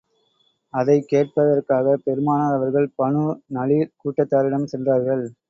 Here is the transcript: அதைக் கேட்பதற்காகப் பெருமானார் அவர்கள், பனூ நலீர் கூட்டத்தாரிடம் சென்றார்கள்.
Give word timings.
அதைக் 0.73 1.05
கேட்பதற்காகப் 1.11 2.03
பெருமானார் 2.03 2.53
அவர்கள், 2.53 2.91
பனூ 2.95 3.23
நலீர் 3.49 3.93
கூட்டத்தாரிடம் 3.97 4.65
சென்றார்கள். 4.65 5.23